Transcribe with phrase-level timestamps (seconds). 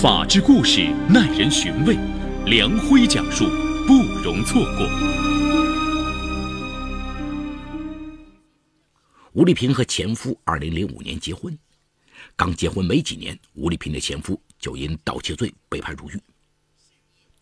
[0.00, 1.98] 法治故事耐人寻味，
[2.46, 3.46] 梁辉讲述
[3.84, 4.88] 不容错过。
[9.32, 11.58] 吴丽萍和前夫二零零五年结婚，
[12.36, 16.22] 刚结婚没几年，吴丽萍的前夫就因盗窃罪被判入狱。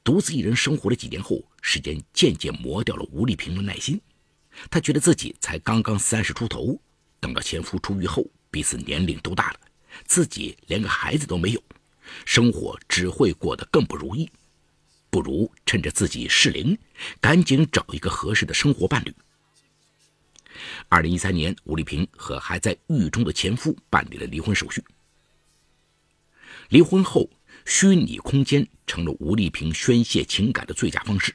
[0.02, 4.00] 独自一人生活了几年后，时间渐渐磨掉了吴丽萍的耐心。
[4.70, 6.80] 她觉得自己才刚刚三十出头，
[7.20, 9.60] 等到前夫出狱后，彼此年龄都大了，
[10.06, 11.62] 自己连个孩子都没有，
[12.24, 14.30] 生活只会过得更不如意。
[15.10, 16.78] 不如趁着自己适龄，
[17.20, 19.14] 赶紧找一个合适的生活伴侣。
[20.88, 24.82] 二零一三年，吴丽萍和还在狱中的前夫办理了离婚手续。
[26.68, 27.28] 离婚后。
[27.68, 31.34] 虚拟空间成了吴丽萍宣泄情感的最佳方式。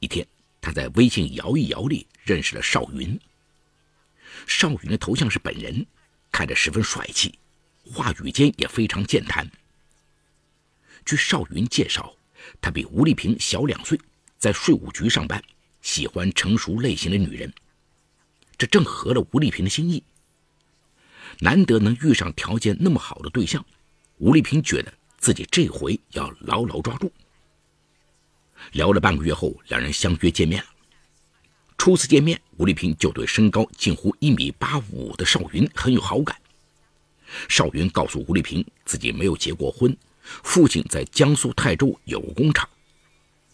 [0.00, 0.26] 一天，
[0.62, 3.20] 她在微信摇一摇里认识了邵云。
[4.46, 5.84] 邵云的头像是本人，
[6.32, 7.38] 看着十分帅气，
[7.84, 9.48] 话语间也非常健谈。
[11.04, 12.14] 据邵云介绍，
[12.60, 13.98] 他比吴丽萍小两岁，
[14.38, 15.42] 在税务局上班，
[15.82, 17.52] 喜欢成熟类型的女人，
[18.56, 20.02] 这正合了吴丽萍的心意。
[21.40, 23.64] 难得能遇上条件那么好的对象。
[24.18, 27.12] 吴丽萍觉得自己这回要牢牢抓住。
[28.72, 30.68] 聊了半个月后，两人相约见面了。
[31.76, 36.34] 初次见面，吴丽萍就对身高近乎一米八五的邵云很有好感。
[37.48, 39.96] 邵云告诉吴丽萍，自己没有结过婚，
[40.42, 42.68] 父亲在江苏泰州有工厂，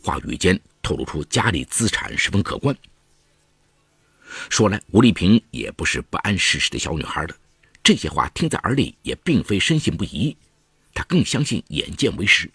[0.03, 2.77] 话语间透露出家里资产十分可观。
[4.49, 7.37] 说来，吴丽萍也不是不谙世事的小女孩的，
[7.83, 10.37] 这些话听在耳里也并非深信不疑。
[10.95, 12.51] 她更相信眼见为实。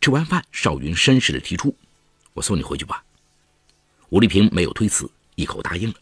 [0.00, 1.76] 吃完饭，邵云绅士的提出
[2.34, 3.04] ：“我送你回去吧。”
[4.10, 5.94] 吴丽萍没有推辞，一口答应了。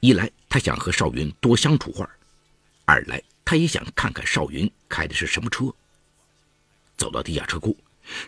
[0.00, 2.10] 一来他想和邵云多相处会儿，
[2.84, 5.64] 二来他也想看看邵云开的是什么车。
[6.96, 7.76] 走到地下车库，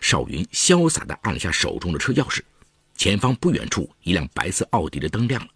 [0.01, 2.41] 邵云潇洒地按了下手中的车钥匙，
[2.97, 5.49] 前方不远处一辆白色奥迪的灯亮了。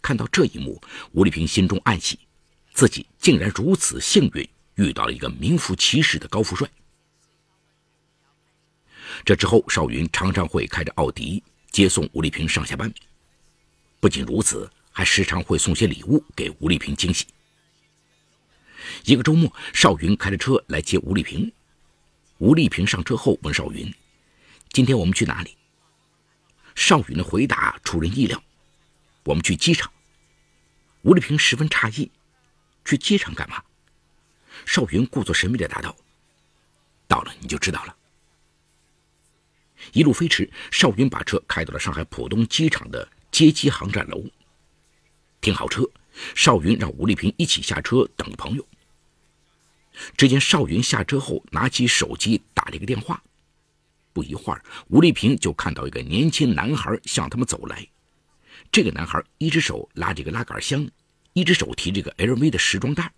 [0.00, 0.80] 看到这一幕，
[1.12, 2.18] 吴丽萍心中暗喜。
[2.72, 6.66] 自己竟然如此幸运，遇到了一个名副其实的高富帅。
[9.26, 12.90] 这之后，邵云常常会开着奥迪接送吴丽萍上下班。
[14.00, 17.26] 不仅如此，还时常会送些礼物给吴丽萍惊喜。
[19.04, 21.52] 一个周末，邵云开着车来接吴丽萍。
[22.38, 23.92] 吴丽萍上车后问邵云
[24.70, 25.56] ：“今天我们去哪里？”
[26.76, 28.40] 邵云的回答出人意料
[29.24, 29.92] ：“我们去机场。”
[31.02, 32.10] 吴丽萍十分诧异。
[32.84, 33.62] 去机场干嘛？
[34.66, 35.96] 邵云故作神秘的答道
[37.08, 37.96] ：“到了你就知道了。”
[39.92, 44.22] 一路飞驰，邵云把车开到了上海浦东机场的接机航站楼。
[45.44, 45.86] 停好车，
[46.34, 48.66] 邵云让吴丽萍一起下车等朋友。
[50.16, 53.22] 只见邵云下车后，拿起手机打了一个电话。
[54.14, 57.86] 不一会儿，吴丽萍就看到一个年轻男孩向他们走来。
[58.72, 60.88] 这个男孩一只手拉着一个拉杆箱。
[61.34, 63.12] 一只手提着个 LV 的时装袋，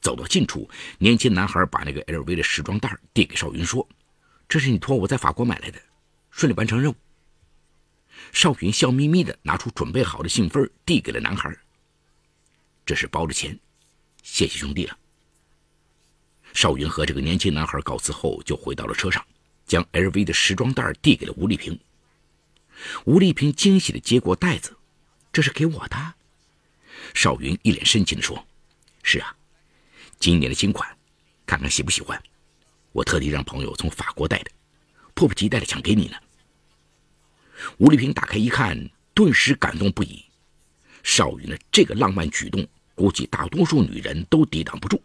[0.00, 0.66] 走到近处，
[0.96, 3.86] 年轻男孩把那个 LV 的时装袋递给邵云，说
[4.48, 5.78] ：“这是你托我在法国买来的，
[6.30, 6.94] 顺利完成任务。”
[8.30, 11.54] 邵云笑眯眯的拿出准备好的信封，递给了男孩
[12.86, 13.58] ：“这是包的钱，
[14.22, 14.96] 谢谢兄弟了。”
[16.54, 19.26] 邵云和这个年轻男孩告辞后，就回到了车上，
[19.66, 21.78] 将 LV 的时装袋递给了吴丽萍。
[23.04, 24.76] 吴丽萍惊喜的接过袋子
[25.32, 26.14] ：“这是给我的。”
[27.14, 28.46] 邵云一脸深情地说
[29.02, 29.36] ：“是啊，
[30.18, 30.88] 今年的新款，
[31.44, 32.22] 看看喜不喜欢。
[32.92, 34.50] 我特地让朋友从法国带的，
[35.14, 36.16] 迫不及待地想给你呢。”
[37.78, 38.78] 吴丽萍打开一看，
[39.14, 40.24] 顿时感动不已。
[41.02, 45.02] 少云的这个浪漫举动，估计大多数女人都抵挡不住。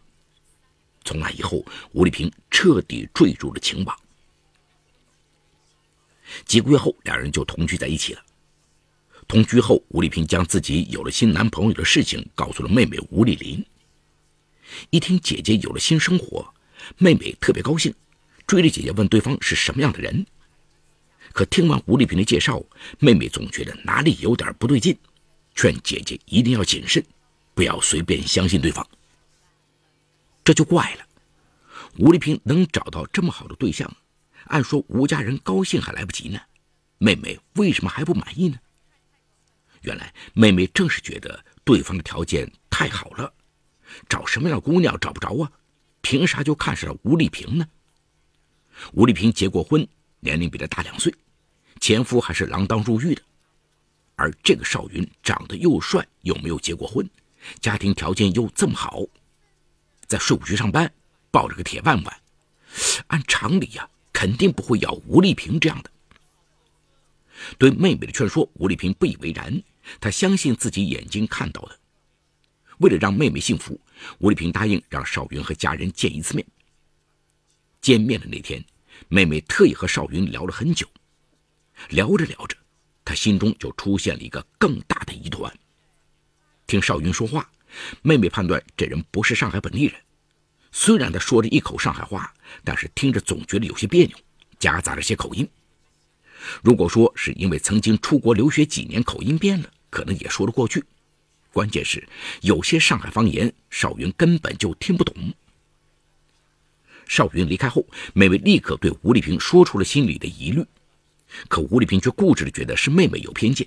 [1.04, 3.98] 从那以后，吴丽萍彻底坠入了情网。
[6.44, 8.22] 几个月后，两人就同居在一起了。
[9.26, 13.64] 同居后，吴丽萍将自己有了新男朋友的事情告诉了妹妹吴丽玲。
[14.90, 16.54] 一听姐姐有了新生活，
[16.98, 17.94] 妹妹特别高兴，
[18.46, 20.26] 追着姐姐问对方是什么样的人。
[21.38, 22.60] 可听完吴丽萍的介绍，
[22.98, 24.98] 妹妹总觉得哪里有点不对劲，
[25.54, 27.00] 劝姐姐一定要谨慎，
[27.54, 28.84] 不要随便相信对方。
[30.42, 31.06] 这就怪了，
[31.98, 33.88] 吴丽萍能找到这么好的对象，
[34.46, 36.40] 按说吴家人高兴还来不及呢，
[36.98, 38.58] 妹妹为什么还不满意呢？
[39.82, 43.32] 原来妹妹正是觉得对方的条件太好了，
[44.08, 45.52] 找什么样的姑娘找不着啊？
[46.00, 47.68] 凭啥就看上了吴丽萍呢？
[48.92, 49.86] 吴丽萍结过婚，
[50.18, 51.14] 年龄比她大两岁，
[51.80, 53.22] 前夫还是锒铛入狱的，
[54.16, 57.08] 而这个邵云长得又帅，又没有结过婚，
[57.60, 59.02] 家庭条件又这么好，
[60.06, 60.92] 在税务局上班，
[61.30, 62.20] 抱着个铁饭碗，
[63.06, 65.90] 按常理呀，肯定不会要吴丽萍这样的。
[67.56, 69.62] 对妹妹的劝说，吴丽萍不以为然，
[70.00, 71.78] 她相信自己眼睛看到的。
[72.78, 73.80] 为了让妹妹幸福，
[74.18, 76.44] 吴丽萍答应让邵云和家人见一次面。
[77.80, 78.64] 见面的那天，
[79.08, 80.86] 妹妹特意和邵云聊了很久。
[81.88, 82.56] 聊着聊着，
[83.04, 85.52] 他心中就出现了一个更大的疑团。
[86.66, 87.50] 听邵云说话，
[88.02, 89.94] 妹妹判断这人不是上海本地人。
[90.70, 92.32] 虽然他说着一口上海话，
[92.62, 94.16] 但是听着总觉得有些别扭，
[94.58, 95.48] 夹杂着些口音。
[96.62, 100.84] 如果说是因为曾经出国留学几年，口音变了，可能也说得过去。
[101.52, 102.06] 关键是
[102.42, 105.32] 有些上海方言，邵云根本就听不懂。
[107.06, 110.62] 邵云离开后，妹妹立刻对吴丽萍说出了心里的疑虑，
[111.48, 113.66] 可吴丽萍却固执地觉得是妹妹有偏见。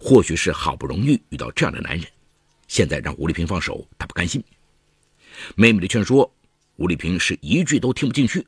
[0.00, 2.06] 或许是好不容易遇到这样的男人，
[2.66, 4.42] 现在让吴丽萍放手，她不甘心。
[5.54, 6.34] 妹妹的劝说，
[6.76, 8.46] 吴丽萍是一句都听不进去。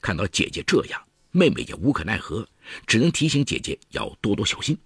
[0.00, 1.00] 看到姐姐这样，
[1.30, 2.46] 妹妹也无可奈何，
[2.86, 4.76] 只能提醒姐姐要多多小心。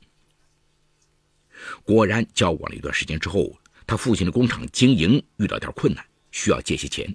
[1.83, 7.13] 果然，交往了一段时间之后，他父亲的工厂经营遇到点困难，需要借些钱。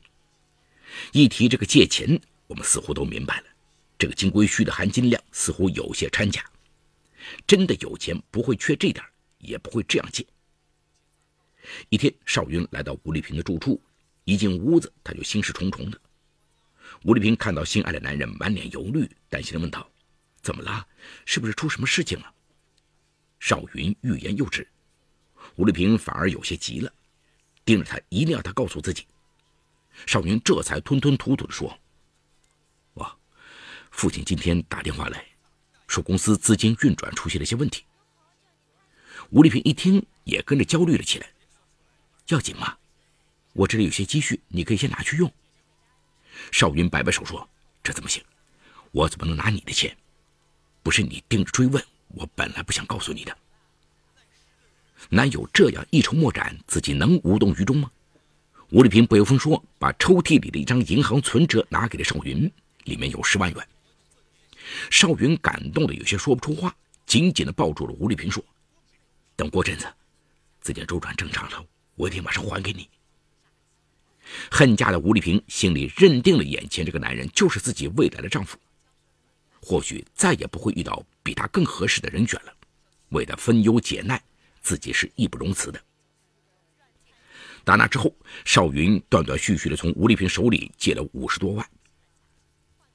[1.11, 3.45] 一提这个借钱，我们似乎都明白了，
[4.03, 6.43] 这个金龟婿的含金量似乎有些掺假。
[7.47, 9.01] 真的有钱，不会缺这点，
[9.37, 10.27] 也不会这样借。
[11.87, 13.81] 一天，邵云来到吴丽萍的住处，
[14.25, 15.97] 一进屋子，他就心事重重的。
[17.03, 19.89] 吴丽萍看到心爱的男人满脸忧虑，担心的问道
[20.43, 20.85] ：“怎么了？
[21.25, 22.33] 是不是出什么事情了？”
[23.39, 24.67] 邵云欲言又止，
[25.55, 26.91] 吴丽萍反而有些急了，
[27.63, 29.07] 盯着他，一定要他告诉自己。
[30.05, 31.73] 邵云这才吞吞吐吐地说
[33.93, 35.23] ：“父亲今天打电话来，
[35.87, 37.85] 说公司资金运转出现了一些问题。”
[39.29, 41.27] 吴丽萍一听，也跟着焦虑了起来。
[42.27, 42.75] 要紧吗？
[43.53, 45.31] 我这里有些积蓄，你可以先拿去用。
[46.51, 47.47] 邵云摆摆手说
[47.83, 48.21] ：“这怎么行？
[48.91, 49.95] 我怎么能拿你的钱？
[50.81, 53.37] 不是你盯着追问，我本来不想告诉你的。
[55.09, 57.89] 男友这样一筹莫展，自己能无动于衷吗？”
[58.71, 62.51] 吴丽萍不由分说，把抽屉里的一张银行存折拿给了邵云，
[62.85, 63.67] 里面有十万元。
[64.89, 66.75] 邵云感动的有些说不出话，
[67.05, 68.43] 紧紧的抱住了吴丽萍，说
[69.35, 69.87] ：“等过阵子，
[70.61, 71.65] 资金周转正常了。”
[71.95, 72.89] 我一定马上还给你。
[74.49, 78.57] 恨嫁的吴丽萍心里认定了眼前这个男人就是自己未来的丈夫，
[79.61, 82.53] 或许再也不会遇到比他更合适的人选了。
[83.09, 84.19] 为了分忧解难，
[84.61, 85.79] 自己是义不容辞的。
[87.63, 88.11] 打那之后，
[88.43, 91.69] 邵云断断续续的从吴丽萍手里借了五十多万。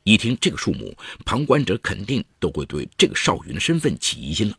[0.08, 0.96] 一听这个数目，
[1.26, 4.58] 旁观者肯定都会对这个邵云的身份起疑心了。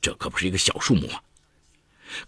[0.00, 1.20] 这可不是一个小数目啊！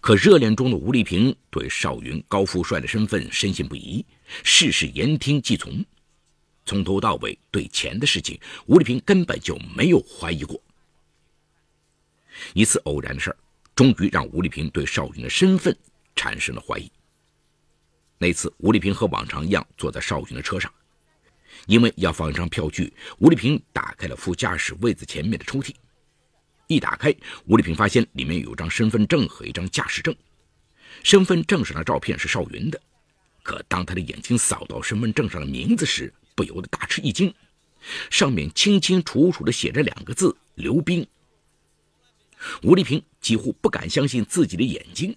[0.01, 4.05] 可热恋中的吴丽萍对邵云高富帅的身份深信不疑，
[4.43, 5.85] 事事言听计从，
[6.65, 10.61] 从头到尾对钱的事情，吴丽萍根本就没有怀疑过。
[12.53, 13.37] 一次偶然的事儿，
[13.73, 15.73] 终于让吴丽萍对邵云的身份
[16.13, 16.91] 产生了怀疑。
[18.17, 20.69] 那次，吴丽萍和往常一样坐在邵云的车上，
[21.67, 25.73] 因为要放一张票据，吴丽萍打开了副驾驶位子前面的抽屉。
[26.67, 27.13] 一打开，
[27.45, 30.15] 吴丽萍发现里面有张身份证和一张驾驶证。
[31.03, 32.81] 身份证上的照片是邵云的，
[33.41, 37.33] 可当他的眼睛扫到身份证上的名字时，不由得大吃一惊。
[38.09, 41.05] 上面清清楚楚地写着两个字：刘冰。
[42.61, 45.15] 吴丽萍几乎不敢相信自己的眼睛，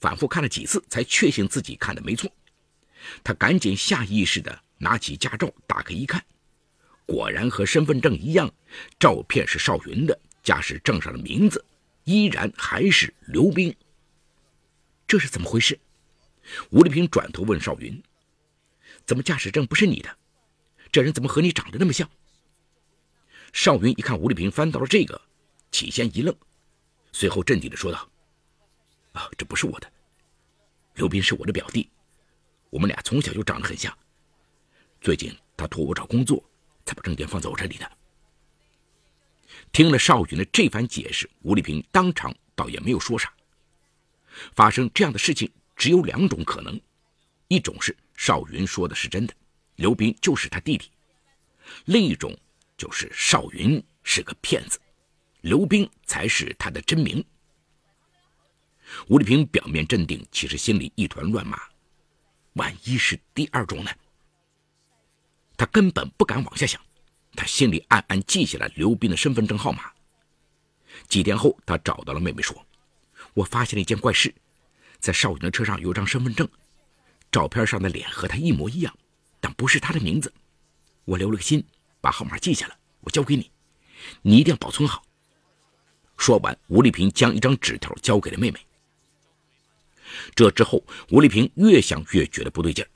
[0.00, 2.30] 反复看了几次，才确信自己看的没错。
[3.22, 6.20] 他赶紧下意识地拿起驾照，打开一看，
[7.06, 8.52] 果然和身份证一样，
[8.98, 10.18] 照片是邵云的。
[10.42, 11.64] 驾驶证上的名字
[12.02, 13.72] 依然还是刘冰，
[15.06, 15.78] 这是怎么回事？
[16.70, 18.02] 吴丽萍转头问邵云
[19.06, 20.18] ：“怎么驾驶证不是你的？
[20.90, 22.10] 这人怎么和你长得那么像？”
[23.54, 25.22] 邵云一看吴丽萍翻到了这个，
[25.70, 26.34] 起先一愣，
[27.12, 28.10] 随后镇定的说道
[29.14, 29.88] ：“啊，这不是我的，
[30.96, 31.88] 刘斌是我的表弟，
[32.68, 33.96] 我们俩从小就长得很像。
[35.02, 36.42] 最近他托我找工作，
[36.86, 37.90] 才把证件放在我这里的。”
[39.72, 43.32] 听了邵云的这番解释，吴丽萍当场倒也没有说啥。
[44.54, 46.80] 发生这样的事情只有两种可能：
[47.48, 49.34] 一种是邵云说的是真的，
[49.76, 50.86] 刘斌就是他弟弟；
[51.86, 52.38] 另一种
[52.76, 54.78] 就是邵云是个骗子，
[55.40, 57.24] 刘斌才是他的真名。
[59.08, 61.60] 吴丽萍表面镇定，其实心里一团乱麻。
[62.54, 63.90] 万一是第二种呢？
[65.62, 66.80] 他根本不敢往下想。
[67.36, 69.92] 他心里暗暗记下了刘斌的身份证号码。
[71.08, 72.66] 几天后，他找到了妹妹，说
[73.32, 74.34] ：“我发现了一件怪事，
[74.98, 76.48] 在少云的车上有张身份证，
[77.30, 78.92] 照片上的脸和他一模一样，
[79.38, 80.34] 但不是他的名字。
[81.04, 81.64] 我留了个心，
[82.00, 83.48] 把号码记下了，我交给你，
[84.20, 85.04] 你一定要保存好。
[86.16, 88.58] 说完，吴丽萍将一张纸条交给了妹妹。
[90.34, 92.90] 这之后，吴丽萍越想越觉得不对劲儿，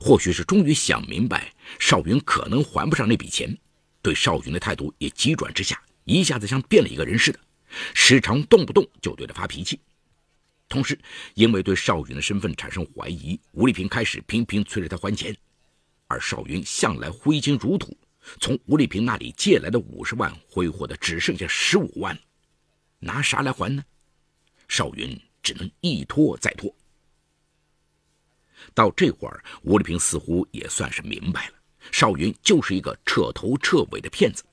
[0.00, 3.54] 或许是终于想明白邵云可能还不上那笔钱，
[4.00, 7.38] 对邵云的态度也急转直下，一下子像变了一个人似的，
[7.94, 9.78] 时常动不动就对他发脾气。
[10.68, 10.98] 同时，
[11.34, 15.36] 因为对邵云的身份产生怀疑，吴丽萍开始频频催着他还钱，
[16.06, 17.96] 而邵云向来挥金如土，
[18.40, 22.18] 从吴丽萍那里借来的五十万挥霍的只剩下十五万，
[22.98, 23.84] 拿啥来还呢？
[24.66, 25.20] 邵云。
[25.42, 26.70] 只能一拖再拖。
[28.74, 31.54] 到这会儿，吴丽萍似乎也算是明白了，
[31.92, 34.44] 邵云就是一个彻头彻尾的骗子，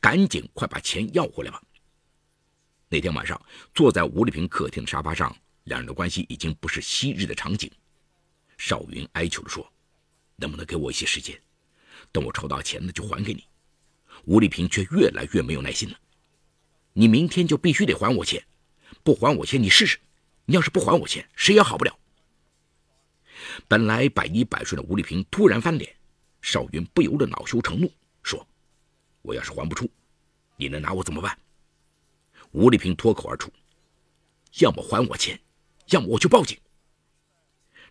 [0.00, 1.62] 赶紧快把钱要回来吧。
[2.88, 3.40] 那天晚上，
[3.74, 7.70] 坐在吴丽萍客厅的沙发上，两人的关系已经不是昔日的场景。
[8.56, 9.70] 邵云哀求着说
[10.36, 11.38] ：“能不能给我一些时间，
[12.12, 13.44] 等我筹到钱了就还给你。”
[14.26, 15.98] 吴丽萍却越来越没有耐心了
[16.94, 18.44] ：“你明天就必须得还我钱，
[19.02, 19.98] 不还我钱，你试试。”
[20.46, 21.98] 你要是不还我钱，谁也好不了。
[23.68, 25.94] 本来百依百顺的吴丽萍突然翻脸，
[26.42, 27.90] 邵云不由得恼羞成怒，
[28.22, 28.46] 说
[29.22, 29.88] ：“我要是还不出，
[30.56, 31.38] 你能拿我怎么办？”
[32.52, 33.52] 吴丽萍脱口而出
[34.60, 35.40] ：“要么还我钱，
[35.90, 36.58] 要么我去报警。”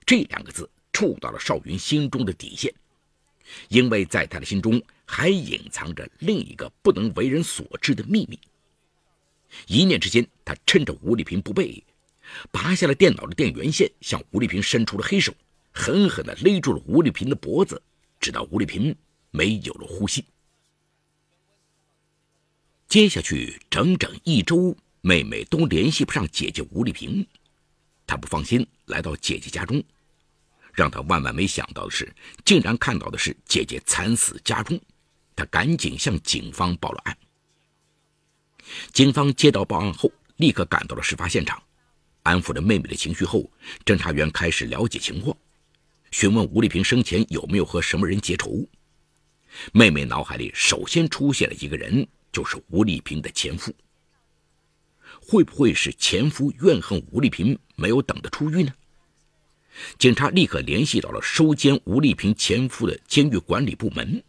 [0.06, 2.74] 这两个字触到了邵云心中的底线，
[3.70, 8.40] 因为在他的心中还隐藏着另一个不能为人所知的秘密。
[9.68, 11.84] 一念之间，他趁着吴丽萍不备。
[12.52, 15.34] 拔下了电脑的电源线，向吴丽萍伸出了黑手，
[15.74, 17.82] 狠狠地勒住了吴丽萍的脖子，
[18.20, 18.96] 直到吴丽萍
[19.32, 20.24] 没有了呼吸。
[22.88, 27.26] 接下去整整一周，妹妹都联系不上姐姐吴丽萍，
[28.06, 29.84] 她不放心，来到姐姐家中。
[30.72, 32.16] 让她万万没想到的是，
[32.46, 34.80] 竟然看到的是姐姐惨死家中。
[35.36, 37.18] 她赶紧向警方报了案。
[38.92, 41.62] 警方接到报案后，立刻赶到了事发现场。
[42.22, 43.52] 安抚了妹妹的情绪后，
[43.84, 45.36] 侦查员开始了解情况，
[46.14, 48.64] 询问吴丽萍生前有没有和什么人结仇。
[49.72, 53.74] 妹妹脑海里首先出现了一个人，就是吴丽萍的前夫。
[55.20, 58.72] 会不会是前夫怨恨吴丽萍没有等得出狱呢？
[59.98, 64.24] 警察立刻联系到了收监吴丽萍前夫的监狱管理部门，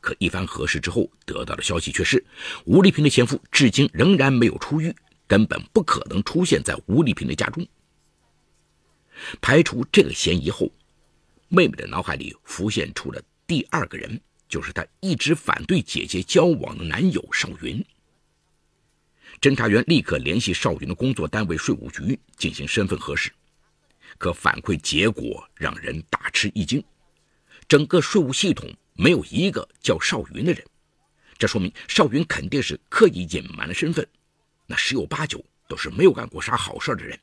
[0.00, 2.24] 可一番核实之后，得到的消息却是
[2.64, 4.94] 吴丽萍的前夫至今仍然没有出狱。
[5.26, 7.68] 根本不可能出现在吴丽萍的家中。
[9.42, 10.70] 排除这个嫌疑后，
[11.48, 17.84] 妹妹的脑海里浮现出了第二个人，就是她一直反对姐姐交往的男友邵云。
[19.40, 23.32] 侦查员立刻联系邵云的工作单位税务局进行身份核实，
[24.18, 26.82] 可反馈结果让人大吃一惊：
[27.66, 30.62] 整个税务系统没有一个叫邵云的人，
[31.38, 34.06] 这说明邵云肯定是刻意隐瞒了身份。
[34.66, 37.18] 那十有八九都是没有干过啥好事的人，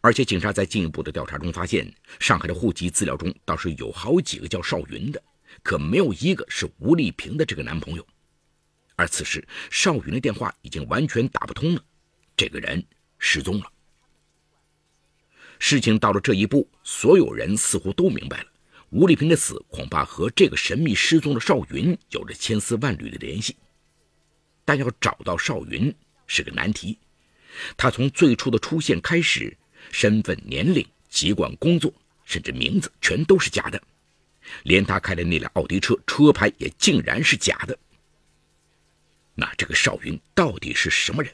[0.00, 5.22] 而且警察在进一步的调查中发现，上海的户籍资料中倒是有好几个叫邵云的，
[5.62, 8.06] 可没有一个是吴丽萍的这个男朋友。
[8.96, 11.84] 而此时邵云的电话已经完全打不通了，
[12.36, 12.84] 这个人
[13.18, 13.70] 失踪了。
[15.58, 18.46] 事情到了这一步，所有人似乎都明白了，
[18.90, 23.56] 吴丽萍的死恐怕和这个神秘失踪的邵云有着千丝万缕的联系。
[24.64, 25.94] 但要找到邵云
[26.26, 26.98] 是个难题，
[27.76, 29.56] 他从最初的出现开始，
[29.94, 33.80] 身份、年龄、籍贯、工作，甚至名字全都是假的，
[34.64, 37.78] 连他开的那辆奥迪车车牌也竟然是假的。
[39.36, 41.32] 那这个邵云到底是什么人？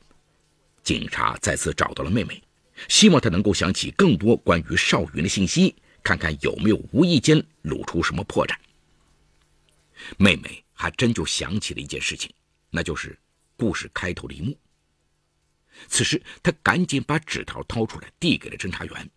[0.83, 2.43] 警察再次找到了妹妹，
[2.87, 8.55] 希望她能够想起更多关于邵云的信息，看看有没有无意间露出什么破绽。
[10.19, 12.31] 妹妹还真就想起了一件事情。
[12.71, 13.19] 那就是
[13.57, 14.55] 故事开头的一幕。
[15.89, 19.11] 此时，他赶紧把纸条掏出来，递给了侦查员。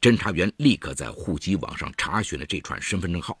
[0.00, 3.38] 侦查员立刻在户籍网上查询了这串身份证号，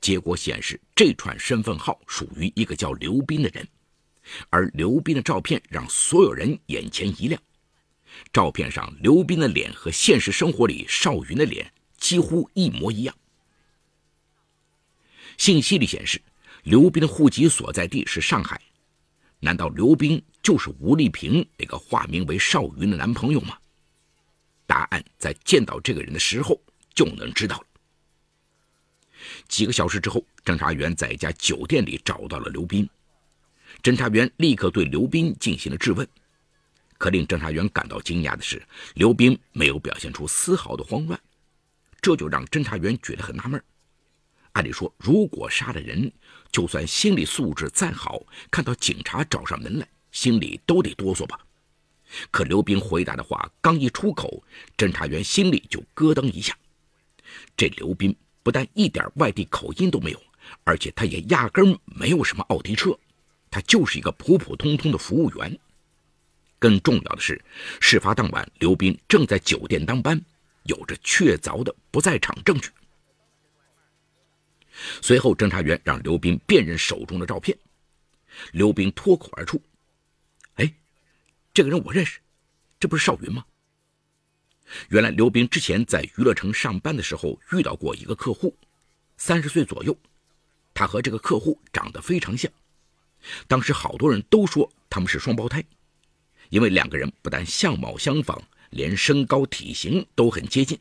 [0.00, 3.66] 结果显示，这串身份号属于一个叫刘斌的人，
[4.50, 7.40] 而刘斌的照片让所有人眼前一亮。
[8.32, 13.14] 照片上刘斌的脸和现实生活里邵云的脸几乎一模一样。
[15.36, 16.22] 信息里显示，
[16.62, 18.60] 刘斌的户籍所在地是上海。
[19.46, 23.56] 难道刘斌就是吴丽萍那个化名为邵云的男朋友吗？
[24.66, 26.60] 答案在见到这个人的时候
[26.92, 27.66] 就能知道了。
[29.46, 32.90] 几个小时之后，侦查员在一家酒店里找到了刘斌。
[33.84, 36.04] 侦查员立刻对刘斌进行了质问，
[36.98, 38.60] 可令侦查员感到惊讶的是，
[38.94, 41.20] 刘斌没有表现出丝毫的慌乱，
[42.02, 43.62] 这就让侦查员觉得很纳闷。
[44.56, 46.10] 按理说，如果杀了人，
[46.50, 51.38] 就算心理素质再好，看到警察找上门来，心里都得哆嗦吧。
[52.30, 54.42] 可刘斌回答的话刚一出口，
[54.74, 56.56] 侦查员心里就咯噔一下。
[57.54, 60.22] 这刘斌不但一点外地口音都没有，
[60.64, 62.98] 而且他也压根没有什么奥迪车，
[63.50, 65.58] 他就是一个普普通通的服务员。
[66.58, 67.38] 更重要的是，
[67.78, 70.18] 事发当晚刘斌正在酒店当班，
[70.62, 72.70] 有着确凿的不在场证据。
[75.00, 77.56] 随后，侦查员让刘斌辨认手中的照片，
[78.52, 79.60] 刘斌脱口而出
[80.56, 80.72] ：“哎。”
[81.54, 82.20] 这个人我认识，
[82.78, 83.44] 这不是邵云吗？
[84.90, 88.54] 原来刘斌之前在娱乐城上班的时候遇到过一个客户，
[89.16, 89.96] 三十岁左右，
[90.74, 92.52] 他和这个客户长得非常像。
[93.48, 95.64] 当时好多人都说他们是双胞胎，
[96.50, 100.78] 因为两个人不但相貌相仿，连身高体型都很接近，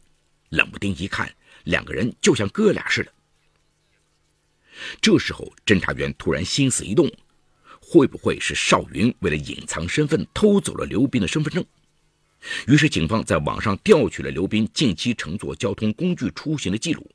[0.50, 1.34] 冷不丁一看，
[1.64, 3.14] 两个人就像哥俩似的。
[5.02, 7.12] 这时候，侦查员突然心思一动。
[7.88, 11.64] 会不会是邵云为了隐藏身份偷走了刘斌的身份证？
[12.66, 17.08] 于是警方在网上调取了刘斌近期乘坐交通工具出行的记录，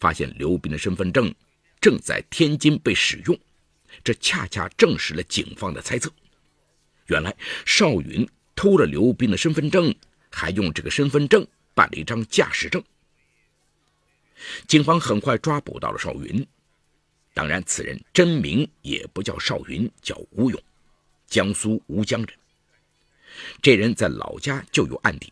[0.00, 1.32] 发现刘斌的身份证
[1.80, 3.38] 正在天津被使用，
[4.02, 6.12] 这恰恰证实了警方的猜测。
[7.06, 7.32] 原来
[7.64, 9.94] 邵云偷了刘斌的身份证，
[10.28, 12.82] 还用这个身份证办了一张驾驶证。
[14.66, 16.44] 警方很快抓捕到了邵云。
[17.36, 20.58] 当然，此人真名也不叫邵云，叫吴勇，
[21.26, 22.30] 江苏吴江人。
[23.60, 25.30] 这人在老家就有案底，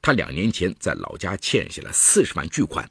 [0.00, 2.90] 他两年前在老家欠下了四十万巨款，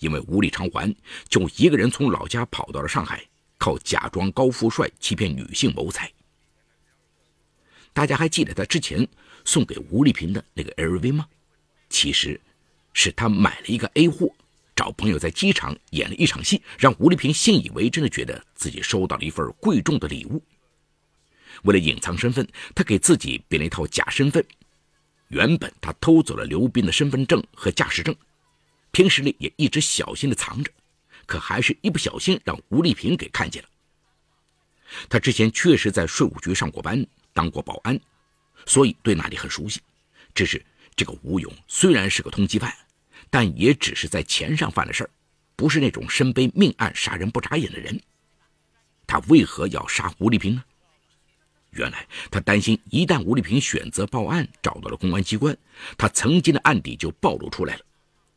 [0.00, 0.94] 因为无力偿还，
[1.30, 3.26] 就一个人从老家跑到了上海，
[3.56, 6.12] 靠假装高富帅欺骗女性谋财。
[7.94, 9.08] 大家还记得他之前
[9.46, 11.26] 送给吴丽萍的那个 LV 吗？
[11.88, 12.38] 其实，
[12.92, 14.30] 是他买了一个 A 货。
[14.82, 20.42] 找朋友在机场演了一场戏，让吴丽萍信以为真的觉得自己收到了一份贵重的礼物。
[21.62, 24.44] 为了隐藏身份，他给自己编了一套假身份。
[25.28, 28.12] 原本他偷走了刘斌的身份证和驾驶证，
[28.90, 30.72] 平时里也一直小心的藏着，
[31.26, 33.68] 可还是一不小心让吴丽萍给看见了。
[35.08, 37.96] 他之前确实在税务局上过班，当过保安，
[38.66, 39.80] 所以对那里很熟悉。
[40.34, 40.60] 只是
[40.96, 42.74] 这个吴勇虽然是个通缉犯。
[43.32, 45.10] 但也只是在钱上犯了事儿，
[45.56, 47.98] 不是那种身背命案、杀人不眨眼的人。
[49.06, 50.62] 他为何要杀吴丽萍呢？
[51.70, 55.56] 原来他担心，一旦吴丽萍选择报案，找到了公安机关，
[55.96, 57.80] 他曾经的案底就暴露出来了，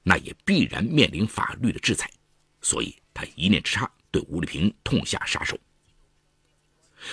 [0.01, 2.09] 那也必然面临法律的制裁。
[2.61, 5.59] 所以他一念之差，对吴丽萍痛下杀手。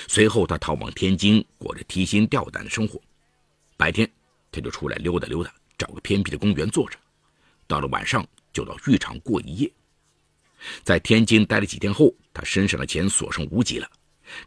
[0.07, 3.03] 随后，他逃往天津，过着提心吊胆的生活。
[3.77, 4.09] 白天，
[4.53, 6.97] 他就出来溜达溜达，找个偏僻的公园坐着。
[7.73, 9.73] 到了晚上，就到浴场过一夜。
[10.85, 13.91] 在天津待了几天后，他身上的钱所剩无几了。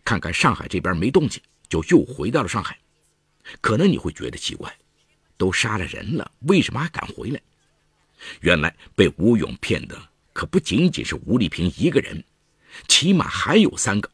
[0.03, 2.77] 看看上海这边没动静，就又回到了上海。
[3.61, 4.71] 可能你会觉得奇怪，
[5.37, 7.41] 都杀了人了，为什么还敢回来？
[8.41, 9.99] 原来被吴勇骗的
[10.31, 12.23] 可不仅仅是吴丽萍一个人，
[12.87, 14.07] 起码还有三个。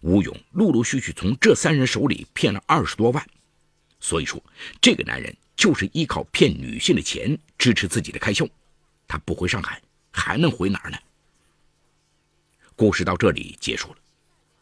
[0.00, 3.22] 吴勇陆陆续续从这三人手里骗了二十多万。
[4.00, 4.42] 所以说，
[4.80, 5.36] 这个男人。
[5.60, 8.48] 就是依靠骗女性的钱支持自己的开销，
[9.06, 9.78] 他不回上海
[10.10, 10.96] 还能回哪儿呢？
[12.74, 13.96] 故事到这里结束了，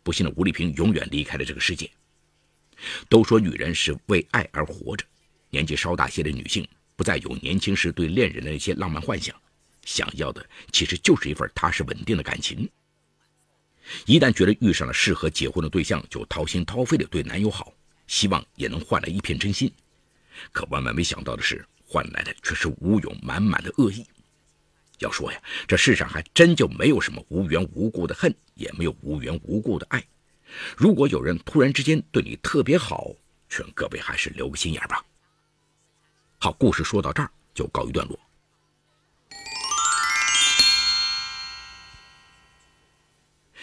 [0.02, 1.88] 不幸的吴丽萍永远离开了这个世界。
[3.08, 5.06] 都说女人是为爱而活着，
[5.50, 9.32] 年纪稍大些的女性不再有年轻时对恋人的那些浪漫幻想，
[9.84, 12.68] 想要的其实就是一份踏实稳定的感情。
[14.04, 17.72] 一旦觉得遇上了适合结婚的对象，就掏心掏肺的对男友好，
[18.08, 19.72] 希望也能换来一片真心。
[20.52, 24.06] 可万万没想到的是，换来的却是吴勇满满的恶意。
[24.98, 30.04] 要说呀，这世上还真就没有什么无缘无故的恨，也没有无缘无故的爱。
[30.76, 33.12] 如果有人突然之间对你特别好，
[33.48, 35.04] 劝各位还是留个心眼吧。
[36.38, 38.18] 好，故事说到这儿就告一段落。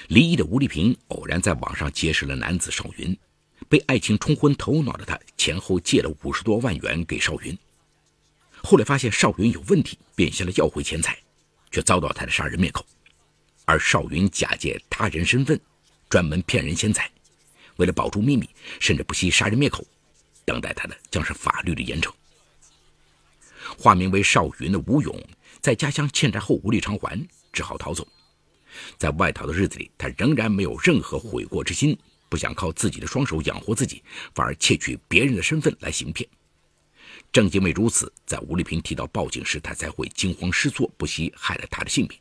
[0.07, 3.17] 离异的吴丽萍偶然在网上结识了男子邵云。
[3.67, 7.57] 被爱情冲昏头脑的他，前后借了五十多万元给邵云。
[8.63, 11.17] 后来发现邵云有问题，便向他要回钱财，
[11.71, 12.85] 却遭到他的杀人灭口。
[13.65, 15.59] 而邵云假借他人身份，
[16.09, 17.09] 专门骗人钱财，
[17.77, 18.47] 为了保住秘密，
[18.79, 19.85] 甚至不惜杀人灭口。
[20.45, 22.11] 等待他的将是法律的严惩。
[23.79, 25.19] 化名为邵云的吴勇，
[25.59, 27.19] 在家乡欠债后无力偿还，
[27.51, 28.07] 只好逃走。
[28.97, 31.97] 在外逃的日子里，他仍然没有任何悔过之心。
[32.29, 36.27] 不想靠自己的双手养活自己，反而窃取别人的身份来行骗。
[37.31, 42.17] 正因为如此，在吴丽萍提到报警时，他才会惊慌失措，不惜害了他的性命。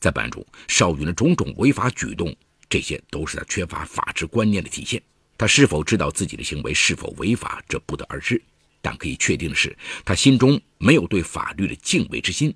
[0.00, 2.34] 在办案中，邵云的种种违法举动，
[2.68, 5.02] 这些都是他缺乏法治观念的体现。
[5.36, 8.40] 他是否知道自己的行为是否违法，这不得而知。
[8.80, 12.54] 但可以确定的是，他心中没有对法律的敬畏之心，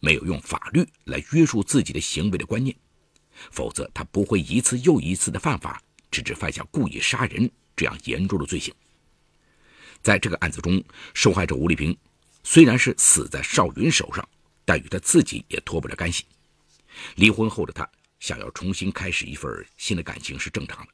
[0.00, 2.74] 没有用法律来约束自己的行为的观念。
[3.50, 8.74] 否则，他不会一次又一次的犯法，直至犯下故意杀人这样严重的罪行。
[10.02, 10.82] 在这个案子中，
[11.14, 11.96] 受害者吴丽萍
[12.42, 14.26] 虽然是死在邵云手上，
[14.64, 16.24] 但与他自己也脱不了干系。
[17.16, 20.92] 离婚后的他想要重新开始一份新的感情是正常的，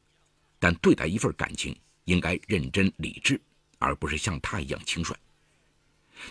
[0.58, 3.40] 但对待一份感情应该认真理智，
[3.78, 5.14] 而不是像他一样轻率。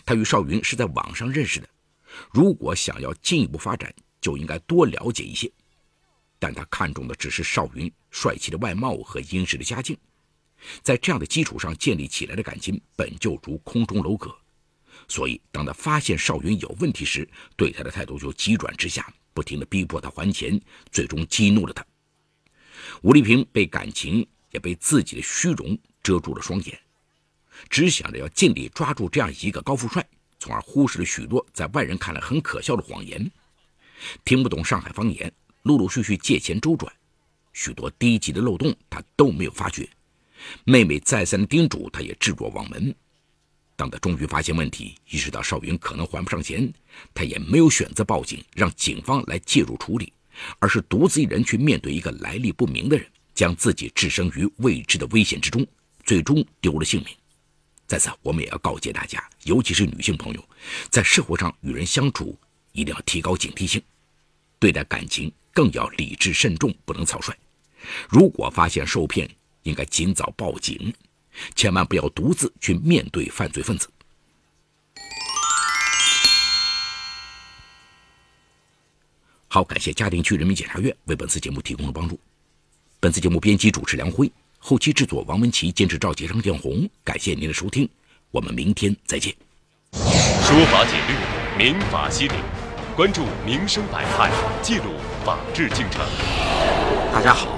[0.05, 1.69] 他与邵云是在网上认识的，
[2.31, 5.51] 如果想要进一步发展，就应该多了解一些。
[6.39, 9.97] 但他看中的只是邵云帅气的外貌和殷实的家境，
[10.82, 14.34] 在这样的基础上建立起来的感情本就如空中楼阁，
[15.10, 19.13] 所以当他发现邵云有问题时，对他的态度就急转直下。
[19.34, 20.58] 不停地逼迫他还钱，
[20.93, 21.86] 最终激怒了他。
[23.01, 26.80] 吴丽萍被感情也被自己的虚荣遮住了双眼，
[27.69, 30.08] 只想着要尽力抓住这样一个高富帅，
[30.39, 33.30] 从而忽视了许多在外人看来很可笑的谎言。
[34.23, 35.30] 听不懂上海方言，
[35.63, 36.89] 陆陆续续借钱周转，
[37.55, 39.87] 许多低级的漏洞他都没有发觉。
[40.65, 42.93] 妹妹再三叮嘱，他也置若罔闻。
[43.77, 46.71] 当他终于发现问题，意识到邵云可能还不上钱，
[47.13, 50.11] 他也没有选择报警，让警方来介入处理，
[50.59, 55.65] 而是独自一人去面对一个来历不明的人，将自己置身于未知的危险之中，
[56.03, 57.15] 最终丢了性命。
[57.87, 60.49] 在此，我们也要告诫大家，尤其是女性朋友，
[60.89, 62.37] 在社会上与人相处
[62.73, 63.81] 一定要提高警惕性，
[64.59, 67.33] 对待感情更要理智慎重，不能草率。
[68.09, 69.29] 如果发现受骗，
[69.63, 70.93] 应该尽早报警。
[71.53, 73.89] 千万不要独自去面对犯罪分子。
[79.47, 82.19] 好，感谢嘉定区人民检察院为本次节目提供的帮助。
[82.99, 86.89] 本次节目编辑主持梁辉，后期制作王文琪，监制赵杰、张建红。
[87.03, 87.87] 感谢您的收听，
[88.31, 89.33] 我们明天再见。
[89.93, 91.15] 说法解律，
[91.57, 92.33] 民法析理，
[92.95, 94.29] 关注民生百态，
[94.61, 94.95] 记录
[95.25, 96.05] 法治进程。
[97.13, 97.57] 大家好，